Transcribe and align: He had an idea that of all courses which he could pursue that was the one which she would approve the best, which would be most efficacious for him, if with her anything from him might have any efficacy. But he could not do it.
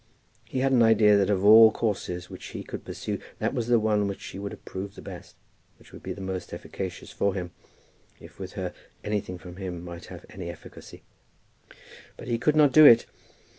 He 0.45 0.61
had 0.61 0.71
an 0.71 0.81
idea 0.81 1.15
that 1.15 1.29
of 1.29 1.45
all 1.45 1.71
courses 1.71 2.27
which 2.27 2.47
he 2.47 2.63
could 2.63 2.83
pursue 2.83 3.19
that 3.37 3.53
was 3.53 3.67
the 3.67 3.77
one 3.79 4.07
which 4.07 4.19
she 4.19 4.39
would 4.39 4.51
approve 4.51 4.95
the 4.95 5.01
best, 5.03 5.35
which 5.77 5.91
would 5.93 6.01
be 6.01 6.11
most 6.15 6.53
efficacious 6.55 7.11
for 7.11 7.35
him, 7.35 7.51
if 8.19 8.39
with 8.39 8.53
her 8.53 8.73
anything 9.03 9.37
from 9.37 9.57
him 9.57 9.83
might 9.85 10.05
have 10.05 10.25
any 10.31 10.49
efficacy. 10.49 11.03
But 12.17 12.27
he 12.29 12.39
could 12.39 12.55
not 12.55 12.71
do 12.73 12.83
it. 12.83 13.05